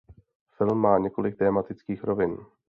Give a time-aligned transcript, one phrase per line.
[0.57, 2.37] Film má několik tematických rovin.